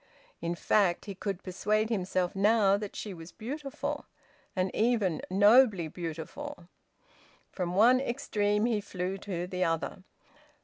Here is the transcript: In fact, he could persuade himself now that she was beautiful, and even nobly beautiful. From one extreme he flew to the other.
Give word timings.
In 0.41 0.55
fact, 0.55 1.05
he 1.05 1.13
could 1.13 1.43
persuade 1.43 1.91
himself 1.91 2.35
now 2.35 2.75
that 2.75 2.95
she 2.95 3.13
was 3.13 3.31
beautiful, 3.31 4.07
and 4.55 4.73
even 4.75 5.21
nobly 5.29 5.87
beautiful. 5.87 6.67
From 7.51 7.75
one 7.75 7.99
extreme 7.99 8.65
he 8.65 8.81
flew 8.81 9.19
to 9.19 9.45
the 9.45 9.63
other. 9.63 10.01